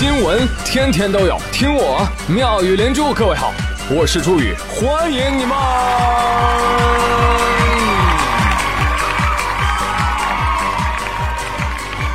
[0.00, 3.12] 新闻天天都有，听我妙语连珠。
[3.12, 3.52] 各位好，
[3.90, 5.54] 我是朱宇，欢迎你们！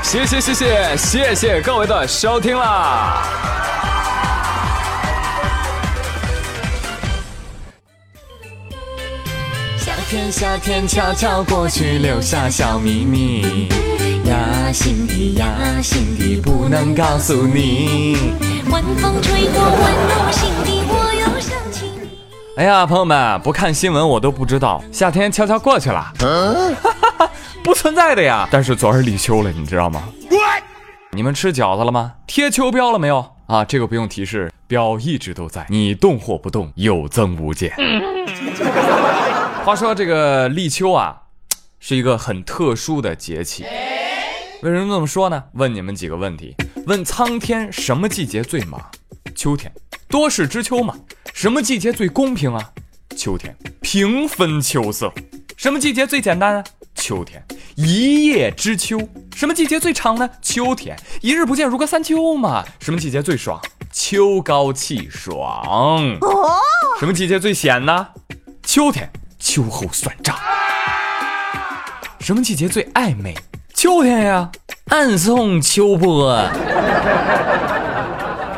[0.02, 3.22] 谢谢谢谢谢谢各位的收听啦！
[9.78, 13.70] 夏天，夏天悄悄过去，留下小秘密。
[14.76, 18.18] 呀，心底呀，心底不能告诉你。
[18.70, 22.10] 晚风吹过，温暖心底，我又想起你。
[22.58, 26.12] 哎呀，朋友们，不看新闻我都不知道，夏天悄悄过去了，
[27.64, 28.46] 不存在的呀。
[28.52, 30.04] 但是昨儿立秋了，你知道吗？
[31.12, 32.12] 你们吃饺子了吗？
[32.28, 33.26] 贴秋膘了没有？
[33.48, 37.72] 啊，这个不用提示，膘一直都在，你动或不动，有增无减。
[39.64, 41.16] 话说这个立秋啊，
[41.80, 43.64] 是一个很特殊的节气。
[44.62, 45.44] 为什么这么说呢？
[45.54, 46.56] 问你们几个问题：
[46.88, 48.82] 问苍天什么季节最忙？
[49.36, 49.72] 秋天，
[50.08, 50.96] 多事之秋嘛。
[51.34, 52.72] 什么季节最公平啊？
[53.16, 55.14] 秋天，平分秋色。
[55.58, 56.64] 什么季节最简单啊？
[56.96, 57.44] 秋天，
[57.76, 58.98] 一叶知秋。
[59.36, 60.30] 什么季节最长呢？
[60.42, 62.66] 秋天，一日不见如隔三秋嘛。
[62.80, 63.62] 什么季节最爽？
[63.92, 66.18] 秋高气爽。
[66.22, 66.60] 哦
[67.00, 68.08] 什么季节最险呢？
[68.64, 70.36] 秋天，秋后算账。
[72.22, 73.36] 什么季节最暧昧？
[73.86, 74.50] 秋天呀，
[74.90, 76.44] 暗送秋波。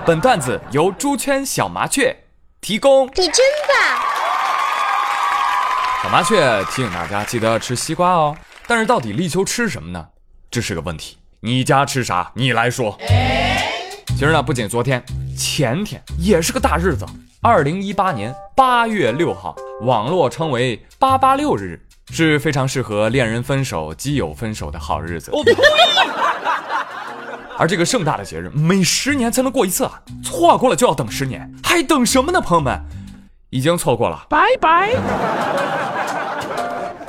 [0.06, 2.16] 本段子由猪圈小麻雀
[2.61, 3.06] 提供。
[3.08, 3.36] 你真
[3.67, 4.00] 棒！
[6.02, 8.38] 小麻雀提醒大家记得吃西瓜哦。
[8.67, 10.08] 但是到底立秋吃什么呢？
[10.50, 11.17] 这是个问题。
[11.42, 12.31] 你家吃啥？
[12.33, 12.98] 你来说。
[14.08, 15.03] 其实呢，不仅昨天，
[15.38, 17.05] 前天也是个大日子。
[17.42, 25.31] 二零一八年八月六号，网络称为“八八六日”，是非常适合恋人分手、基友分手的好日子。
[27.59, 29.99] 而这个盛大的节日，每十年才能过一次啊！
[30.23, 32.39] 错过了就要等十年，还等什么呢？
[32.39, 32.80] 朋友们，
[33.49, 34.94] 已经错过了，拜拜。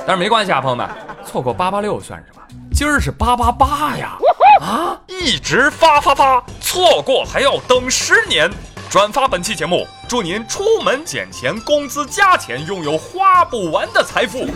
[0.07, 0.89] 但是没关系啊，朋友们，
[1.23, 2.41] 错过八八六算什么？
[2.73, 4.17] 今儿是八八八呀！
[4.61, 8.49] 啊，一直发发发，错过还要等十年。
[8.89, 14.47] 转发本期节目，祝您出门捡钱，工资加钱，拥有花不完的财富。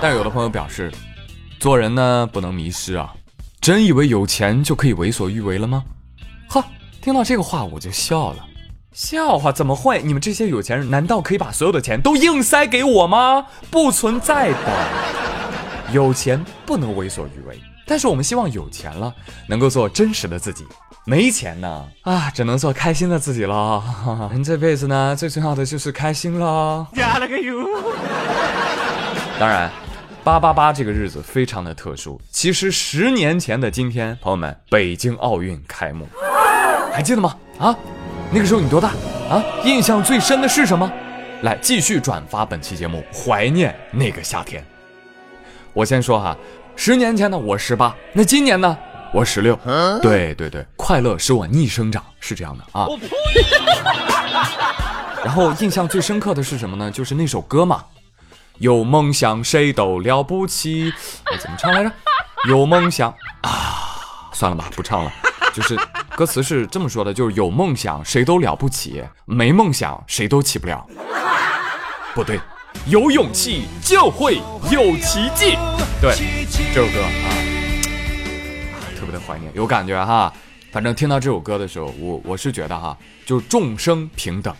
[0.00, 0.92] 但有的朋友表示，
[1.60, 3.14] 做人呢不能迷失啊。
[3.60, 5.84] 真以为有钱就可以为所欲为了吗？
[6.48, 6.64] 呵，
[7.00, 8.44] 听到这个话我就笑了。
[8.92, 10.02] 笑话怎么会？
[10.02, 13.46] 你们这些有钱人难道可以把所有的钱都硬塞给我吗？
[13.70, 15.92] 不存在的。
[15.92, 17.56] 有钱不能为所欲为，
[17.86, 19.14] 但是我们希望有钱了
[19.46, 20.66] 能够做真实的自己。
[21.04, 23.82] 没钱呢啊，只能做开心的自己了。
[24.30, 26.86] 人这辈子呢，最重要的就是开心了。
[26.94, 27.66] 加了个油。
[29.38, 29.70] 当然。
[30.24, 32.20] 八八八这个日子非常的特殊。
[32.30, 36.06] 其实十年前的今天，朋友们，北京奥运开幕，
[36.94, 37.36] 还记得吗？
[37.58, 37.76] 啊，
[38.30, 38.90] 那个时候你多大？
[39.28, 40.88] 啊，印象最深的是什么？
[41.42, 44.64] 来，继续转发本期节目，怀念那个夏天。
[45.72, 46.36] 我先说哈，
[46.76, 48.78] 十年前呢，我十八，那今年呢，
[49.12, 49.58] 我十六。
[50.00, 52.86] 对对对，快乐使我逆生长，是这样的啊。
[55.24, 56.90] 然后印象最深刻的是什么呢？
[56.90, 57.84] 就是那首歌嘛。
[58.58, 60.92] 有梦想谁都了不起，
[61.24, 61.90] 哎，怎么唱来着？
[62.48, 63.10] 有梦想
[63.42, 65.12] 啊，算了吧，不唱了。
[65.52, 65.76] 就是
[66.16, 70.86] 歌词是这么说的，就是有梦想谁都了不起，没梦想谁都起不了。
[72.14, 72.38] 不对，
[72.86, 74.40] 有勇气就会
[74.70, 75.56] 有奇迹。
[76.00, 76.14] 对，
[76.72, 77.28] 这首歌啊，
[79.26, 80.32] 怀念，有感觉哈。
[80.70, 84.54] 反正听到这首歌的时候，我我是觉得哈，就是众生平等，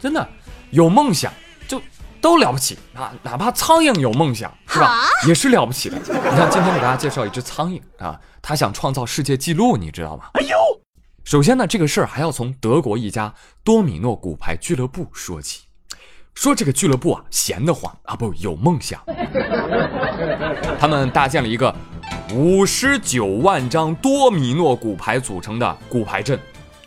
[0.00, 0.28] 真的
[0.70, 1.32] 有梦想
[1.66, 1.80] 就。
[2.20, 3.12] 都了不起啊！
[3.22, 5.02] 哪怕苍蝇有梦想，是吧？
[5.28, 5.98] 也是了不起的。
[5.98, 10.30] 你看，今天给大家介绍一只苍蝇啊，它想创造世界纪录，你知道吗？
[10.32, 10.56] 哎呦！
[11.24, 15.64] 首先呢，这个事儿还要从德国一家多米诺骨牌俱乐部说起。
[16.34, 18.98] 说这个俱乐部啊，闲得慌啊，不有梦想。
[20.80, 21.76] 他们搭建了一个
[22.32, 26.38] 五十九万张多米诺骨牌组成的骨牌阵，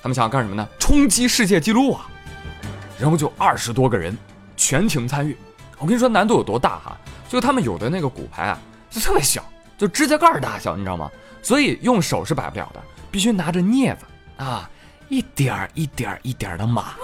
[0.01, 0.67] 他们想干什么呢？
[0.79, 2.07] 冲击世界纪录啊！
[2.99, 4.17] 然后就二十多个人。
[4.59, 5.37] 全情参与，
[5.77, 6.97] 我跟你说难度有多大哈？
[7.29, 8.59] 就他们有的那个骨牌啊，
[8.89, 9.45] 就特别小，
[9.77, 11.07] 就指甲盖大小，你知道吗？
[11.43, 14.05] 所以用手是摆不了的，必须拿着镊子
[14.37, 14.67] 啊，
[15.09, 16.95] 一点儿一点儿一点儿的码。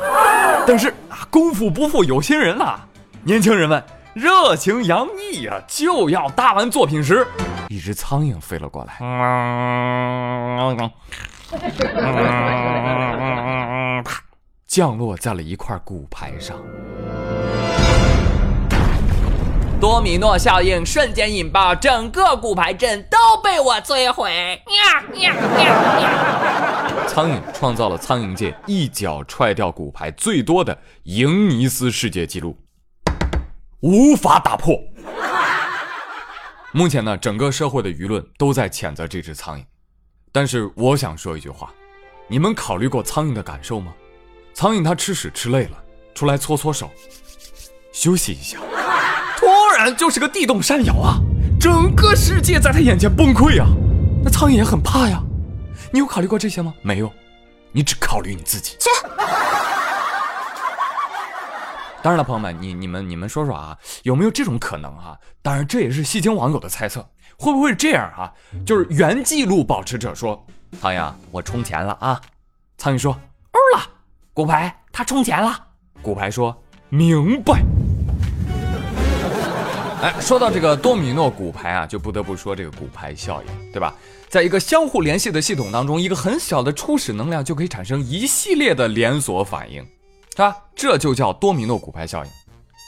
[0.65, 2.87] 但是啊，功夫不负有心人啊，
[3.23, 3.81] 年轻人们
[4.13, 7.25] 热情洋溢啊，就要搭完作品时，
[7.69, 8.93] 一只苍蝇飞了过来，
[14.03, 14.21] 啪，
[14.67, 16.55] 降落在了一块骨牌上。
[19.81, 24.31] 多米诺效应瞬间引爆，整个骨牌阵都被我摧毁！
[24.67, 25.65] 呀呀呀
[25.99, 27.07] 呀！
[27.07, 32.55] 苍蝇创造了苍蝇界一脚踹掉骨牌最多的赢尼斯世界纪录，
[33.83, 34.79] 无法打破。
[36.71, 39.63] 目前呢，整个社会的舆论都在谴责这只苍蝇，
[40.31, 41.69] 但是我想说一句话：
[42.29, 43.93] 你们考虑过苍蝇的感受吗？
[44.53, 45.77] 苍蝇它吃屎吃累了，
[46.15, 46.89] 出来搓搓手，
[47.91, 48.57] 休息一下，
[49.35, 49.45] 突
[49.75, 51.19] 然就是个地动山摇啊，
[51.59, 53.67] 整个世界在它眼前崩溃啊！
[54.23, 55.21] 那苍蝇也很怕呀。
[55.91, 56.73] 你有考虑过这些吗？
[56.81, 57.11] 没有，
[57.73, 58.77] 你只考虑你自己。
[62.03, 65.17] 当然了，朋友们，你你们你们说说啊，有没有这种可能啊？
[65.41, 66.99] 当然，这也是戏精网友的猜测，
[67.37, 68.29] 会不会是这样啊？
[68.65, 70.45] 就是原记录保持者说
[70.81, 72.19] ：“苍蝇，我充钱了啊。”
[72.77, 73.13] 苍蝇说
[73.53, 73.89] ：“欧了。”
[74.35, 75.57] 骨牌他充钱了。
[76.01, 76.61] 骨牌说
[76.91, 77.63] ：“明白。”
[80.03, 83.95] 哎，说到这个多米诺骨牌啊，就不得不说这个骨牌效应，对吧？
[84.27, 89.81] 在一个相互联系的系统当中，一个很小的初始能量就可以产生一系列的连锁反应。
[90.35, 90.57] 是吧？
[90.75, 92.31] 这就叫多米诺骨牌效应。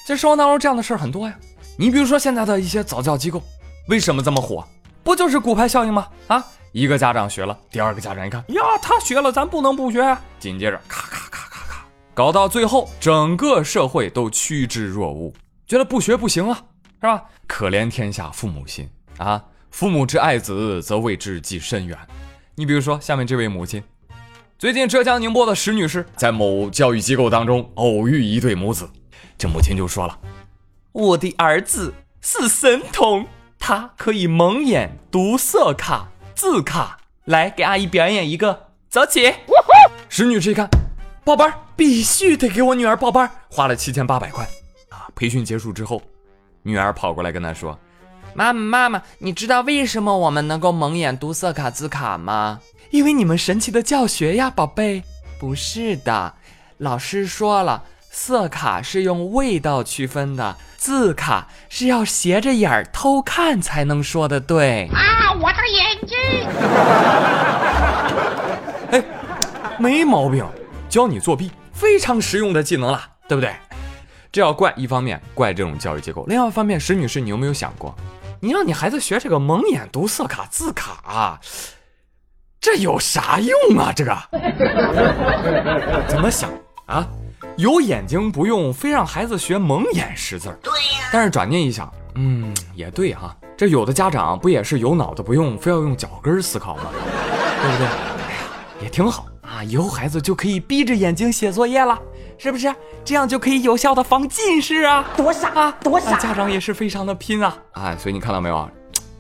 [0.08, 1.36] 在生活当中，这样的事儿很多呀。
[1.78, 3.40] 你比如说现在的一些早教机构，
[3.88, 4.68] 为什么这么火？
[5.04, 6.08] 不就是骨牌效应吗？
[6.28, 10.20] 啊，一个家长学了，第二个家长一看，呀，他学了，咱不能不学啊。
[10.40, 15.32] 紧接着，咔咔咔咔咔，搞到最后，整个社会都趋之若鹜，
[15.68, 16.64] 觉得不学不行啊，
[17.00, 17.24] 是吧？
[17.46, 19.44] 可怜天下父母心啊！
[19.70, 21.96] 父母之爱子，则为之计深远。
[22.56, 23.84] 你比如说下面这位母亲。
[24.58, 28.90] 最近，浙江宁波的石女士在某教育机构当中偶遇一对母子，
[29.38, 30.18] 这母亲就说了
[30.94, 33.28] ：“我的儿子是神童，
[33.60, 36.98] 他可以蒙眼读色卡、字卡。
[37.26, 39.34] 来，给阿姨表演一个，走起！”
[40.08, 40.70] 石女士一看，
[41.26, 44.46] 报班，必须得给我女儿报班，花了七千八百块。
[44.88, 46.02] 啊，培训结束之后，
[46.64, 47.78] 女儿跑过来跟她说
[48.34, 55.04] ：“妈妈，妈妈，你知道为什么我们能够蒙眼读色卡、字卡吗？”因为你们神奇的教学呀，宝贝。
[55.38, 56.34] 不是的，
[56.78, 64.90] 老师说了，色卡是用味道区分的，字卡是要斜着眼儿偷看才能说的对。
[64.94, 66.18] 啊，我的眼睛！
[68.92, 69.04] 哎，
[69.78, 70.46] 没毛病，
[70.88, 73.54] 教你作弊，非常实用的技能了，对不对？
[74.32, 77.94] 这要怪一方面怪这种教育机构，另外一方面，石女士，你有没有想过，
[78.40, 81.40] 你让你孩子学这个蒙眼读色卡、字卡？
[82.66, 83.94] 这有啥用啊？
[83.96, 84.18] 这个
[86.08, 86.50] 怎么想
[86.88, 87.08] 啊？
[87.58, 90.58] 有眼睛不用，非让孩子学蒙眼识字儿。
[90.64, 91.08] 对呀。
[91.14, 93.38] 但是转念一想，嗯，也对哈。
[93.56, 96.86] 这有的家长不也是有脑子不用，非要用脚跟思考吗？
[97.62, 97.86] 对不对？
[97.86, 98.40] 哎呀，
[98.82, 99.64] 也挺好啊。
[99.64, 102.00] 以后孩子就可以闭着眼睛写作业了，
[102.40, 102.74] 是不是？
[103.04, 105.06] 这样就可以有效的防近视啊。
[105.16, 105.78] 多傻啊！
[105.84, 106.18] 多傻！
[106.18, 107.56] 家长也是非常的拼啊。
[107.74, 108.68] 哎，所以你看到没有？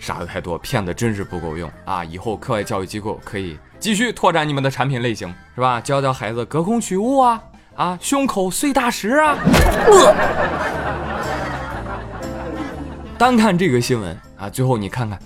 [0.05, 2.05] 傻的太多，骗的真是不够用啊！
[2.05, 5.81] 以后课外教育机构可以继续拓展你们的产品类型，是吧？
[5.81, 7.41] 教教孩子隔空取物啊，
[7.75, 9.35] 啊，胸口碎大石啊。
[13.17, 15.17] 单看这个新闻啊，最后你看看，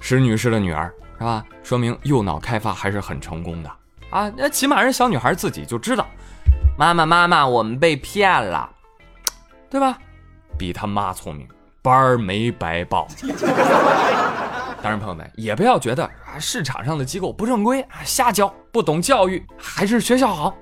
[0.00, 1.44] 石女士的女儿是吧？
[1.62, 3.70] 说明右脑开发还是很成功的
[4.08, 4.32] 啊！
[4.34, 6.06] 那起码人小女孩自己就知道，
[6.78, 8.70] 妈妈妈妈，我们被骗了，
[9.68, 9.98] 对吧？
[10.56, 11.46] 比他妈聪明。
[11.82, 13.08] 班儿没白报，
[14.80, 20.54] 当然，朋友们也不要觉得啊，市场上的机构不正规啊，瞎教，不懂教育，还是学校好，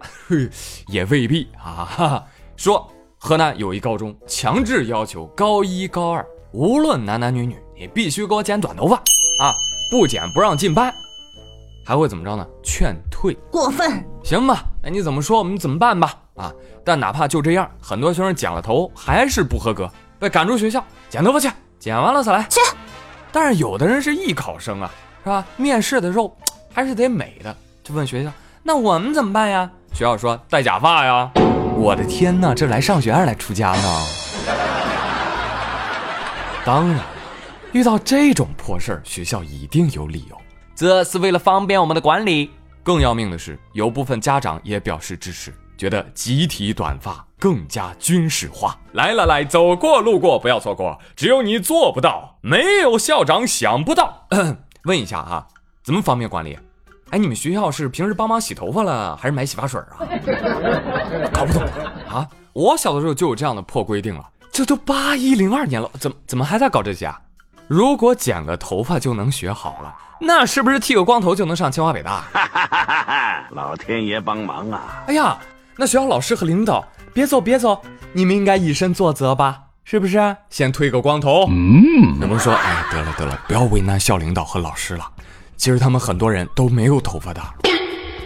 [0.89, 2.25] 也未必啊。
[2.57, 9.53] 说河南有一高中强制要求高一高二无论男男女女，你必须给我剪短头发啊，
[9.91, 10.91] 不剪不让进班，
[11.85, 12.47] 还会怎么着呢？
[12.63, 14.65] 劝退，过分，行吧？
[14.83, 16.15] 那你怎么说我们怎么办吧？
[16.37, 16.51] 啊，
[16.83, 19.87] 但哪怕就这样，很多学生剪了头还是不合格。
[20.19, 21.51] 被赶出学校，剪头发去，
[21.81, 22.47] 剪完了再来。
[22.49, 22.61] 去。
[23.33, 24.89] 但是有的人是艺考生啊，
[25.25, 25.45] 是吧？
[25.57, 26.39] 面试的时候
[26.73, 28.31] 还是得美的，就问学校，
[28.63, 29.69] 那我们怎么办呀？
[29.93, 31.29] 学校说戴假发呀。
[31.77, 34.07] 我的天哪，这来上学还是来出家呢？
[36.65, 37.01] 当然，
[37.73, 40.41] 遇到这种破事儿，学校一定有理由，
[40.77, 42.53] 这是为了方便我们的管理。
[42.85, 45.53] 更要命的是，有部分家长也表示支持。
[45.77, 48.77] 觉得集体短发更加军事化。
[48.93, 54.27] 来来来，走过路过不要错过，只有你做不到，没有校长想不到。
[54.85, 55.47] 问一下啊，
[55.83, 56.59] 怎么方便管理？
[57.11, 59.99] 哎，你们学校是平时帮忙洗头发了，还是买洗发水啊？
[61.33, 61.63] 搞不懂
[62.09, 62.29] 啊！
[62.53, 67.19] 我小的时候就有这样的破规定了，这都八一零二年了，怎么怎么还在搞这些啊？
[67.67, 72.25] 如果剪个头发就能学好了，那是不是剃个光头就能上清华北大？
[73.51, 75.05] 老天爷帮忙啊！
[75.07, 75.39] 哎呀！
[75.77, 77.81] 那学校老师和领导，别走别走，
[78.13, 79.63] 你们应该以身作则吧？
[79.85, 80.37] 是不是？
[80.49, 81.47] 先推个光头。
[81.49, 85.05] 嗯，能不能说，哎，得了得了，不要为难校领导和老师了。
[85.57, 87.43] 其实他们很多人都没有头发的。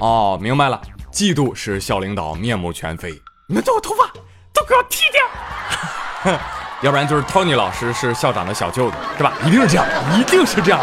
[0.00, 3.10] 哦，明白了，嫉妒使校领导面目全非。
[3.46, 4.06] 你们都有头发，
[4.52, 6.38] 都给我剃掉！
[6.82, 9.32] 要不然就是 Tony 老师是校长的小舅子，是吧？
[9.46, 9.86] 一定是这样，
[10.18, 10.80] 一定是这样。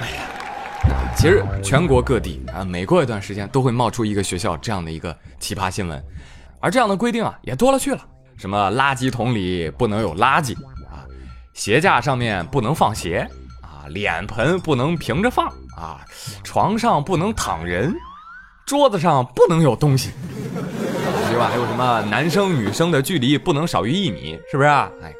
[0.00, 0.22] 哎呀，
[1.16, 6.02] 其实全国各地啊，每过一段时间都会冒出一个学校这样的一个奇葩新闻，
[6.62, 8.06] 而这样的规定啊也多了去了。
[8.38, 11.04] 什么垃圾桶里不能有垃圾啊，
[11.52, 13.28] 鞋架上面不能放鞋
[13.60, 16.00] 啊，脸盆不能平着放啊，
[16.42, 17.94] 床上不能躺人，
[18.64, 20.12] 桌子上不能有东西。
[21.28, 21.48] 对吧？
[21.48, 24.90] 还有什么男生女生的距离不能少于一米，是不是啊？
[25.02, 25.12] 哎，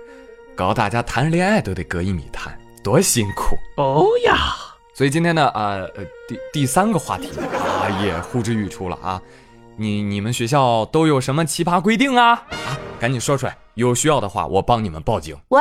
[0.55, 4.55] 搞大家谈恋爱都得隔一米谈，多辛苦哦呀！
[4.95, 9.21] 所以今天呢，呃呃，第第三个话题啊，也呼之欲出了啊。
[9.77, 12.31] 你你们学校都有什么奇葩规定啊？
[12.31, 15.37] 啊，赶紧说出来，有需要的话我帮你们报警。
[15.49, 15.61] 喂，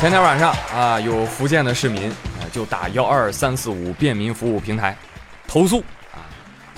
[0.00, 4.96] 前天晚上啊，有福建的市民啊就打幺二三四五便民服务平台
[5.46, 5.80] 投诉
[6.12, 6.22] 啊。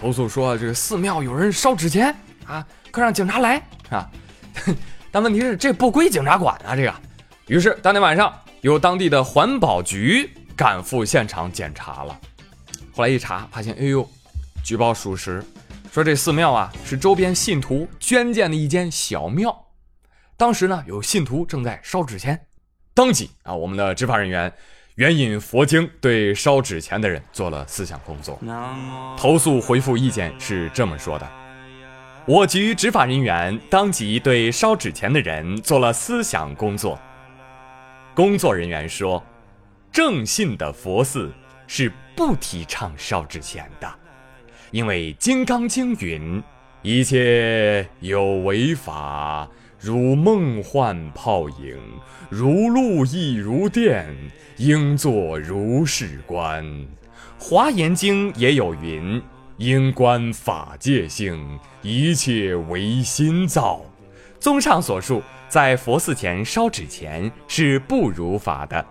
[0.01, 2.15] 投诉说这个寺庙有人烧纸钱
[2.47, 4.09] 啊，快让警察来啊！
[5.13, 6.93] 但问题是这不归警察管啊，这个。
[7.47, 12.19] 于是当天晚上，由当地的环保局赶赴现场检查了。
[12.97, 14.09] 后来一查，发现哎呦，
[14.65, 15.45] 举报属实，
[15.93, 19.67] 说这寺庙啊是周边信徒捐建的一间小庙。
[20.37, 22.47] 当时呢，有信徒正在烧纸钱，
[22.95, 24.53] 当即啊，我们的执法人员。
[24.97, 28.39] 援引佛经对烧纸钱的人做了思想工作。
[29.19, 31.29] 投诉回复意见是这么说的：
[32.25, 36.97] 我局执法人员当即对烧纸钱的人做了思想工作。
[38.15, 39.21] 工作人员说，
[39.91, 41.33] 正信的佛寺
[41.67, 43.93] 是不提倡烧纸钱的，
[44.71, 46.43] 因为《金刚经》云：
[46.83, 51.79] 一切有为法，如梦幻泡影，
[52.29, 54.15] 如露亦如电。
[54.57, 56.65] 应作如是观，
[57.41, 59.21] 《华严经》也有云
[59.59, 63.81] ：“应观法界性，一切唯心造。”
[64.39, 68.87] 综上所述，在佛寺前烧纸钱是不如法的。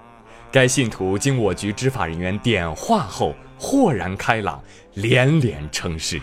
[0.51, 4.61] 该信徒经我局执法人员点化后，豁然开朗，
[4.95, 6.19] 连连称是，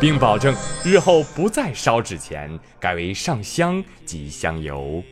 [0.00, 5.02] 并保证日后不再烧纸钱，改为上香及香油。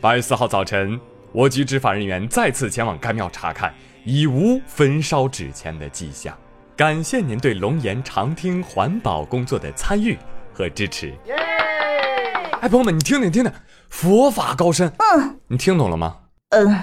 [0.00, 1.00] 八月四号早晨。
[1.30, 3.72] 我局执法人员再次前往该庙查看，
[4.04, 6.36] 已无焚烧纸钱的迹象。
[6.76, 10.18] 感谢您对龙岩长汀环保工作的参与
[10.52, 11.12] 和支持。
[12.60, 13.52] 哎，朋友们，你听听听听，
[13.88, 14.92] 佛法高深。
[14.98, 16.16] 嗯，你听懂了吗？
[16.50, 16.76] 嗯。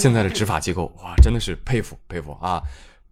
[0.00, 2.62] 现在的执法机构哇，真的是佩服佩服啊！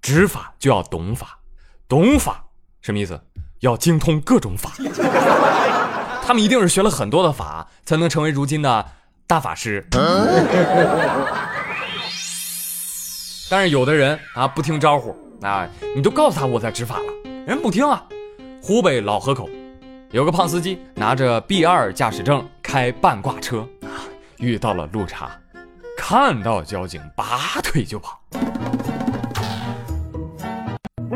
[0.00, 1.38] 执法就要懂法，
[1.87, 2.42] 懂法
[2.80, 3.21] 什么意思？
[3.61, 4.73] 要精通各种法。
[6.23, 8.87] 他们一定是学了很多的法，才能成为如今的
[9.26, 9.87] 大法师。
[13.50, 17.12] 但是有的人啊不听招呼啊，你都告诉他我在执法了，
[17.47, 18.02] 人不听啊。
[18.62, 19.47] 湖北老河口
[20.11, 23.68] 有个胖司机拿着 B 二驾驶证开半挂车，
[24.38, 25.30] 遇到了路查，
[26.00, 27.26] 看到交警拔
[27.62, 28.19] 腿就跑。
[28.31, 28.38] 你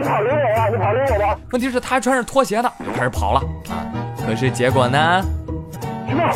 [0.03, 1.39] 跑赢我吧，你跑赢我吧。
[1.53, 3.87] 问题是他还穿着拖鞋呢，就开始跑了啊。
[4.27, 5.25] 可是结果呢？
[6.07, 6.31] 你跑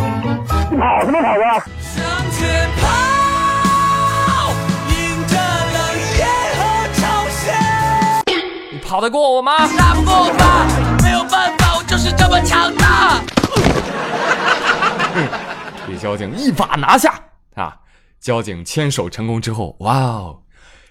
[1.05, 1.63] 什么跑啊？
[8.73, 9.69] 你跑得过我吗？
[9.77, 10.67] 打不过吧？
[11.03, 13.21] 没有办法，我就是这么强大。
[15.87, 17.21] 被交警一把拿下啊！
[18.27, 20.37] 交警牵手成功之后，哇哦，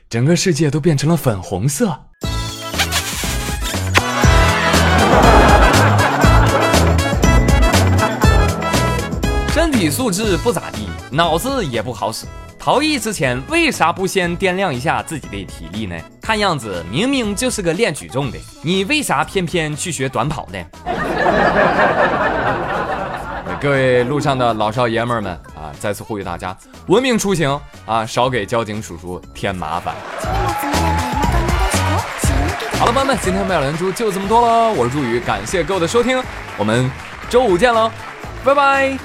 [0.09, 1.93] 整个世界都变成了粉红色。
[9.51, 12.25] 身体素质不咋地，脑子也不好使。
[12.57, 15.95] 逃逸之前为啥不先掂量一下自己的体力呢？
[16.21, 20.65] 看样子明明就是个练举重的，你为啥偏偏去学短跑呢？
[23.59, 25.54] 各位路上的老少爷们们啊，
[25.85, 29.93] 再次呼吁大家文明出行啊少给交警叔叔添麻烦。
[32.79, 36.19] 好了朋友们今天妙小蓝猪就这么多喽我是朱宇感谢各位的收听
[36.57, 36.89] 我们
[37.29, 37.91] 周五见喽
[38.43, 38.97] 拜拜。